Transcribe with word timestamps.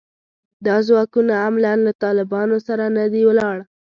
دا 0.65 0.75
ځواکونه 0.87 1.33
عملاً 1.45 1.73
له 1.85 1.91
طالبانو 2.03 2.57
سره 2.67 2.83
نه 2.97 3.05
دي 3.13 3.21
ولاړ 3.29 3.57